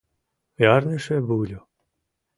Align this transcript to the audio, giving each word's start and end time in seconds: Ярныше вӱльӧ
Ярныше 0.73 1.15
вӱльӧ 1.27 1.59